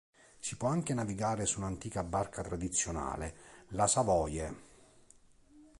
[0.39, 3.35] Si può anche navigare su un'antica barca tradizionale,
[3.67, 4.55] la "Savoie".